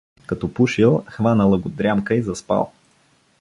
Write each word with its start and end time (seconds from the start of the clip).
Като 0.27 0.53
пушил, 0.53 1.03
хванала 1.07 1.57
го 1.57 1.69
дрямка 1.69 2.15
и 2.15 2.21
заспал. 2.21 2.71